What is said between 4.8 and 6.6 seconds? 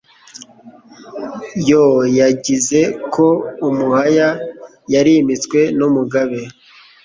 Yarimitswe n’umugabe